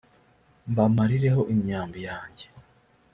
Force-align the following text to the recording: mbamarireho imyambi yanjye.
mbamarireho 0.71 1.41
imyambi 1.53 1.99
yanjye. 2.07 2.45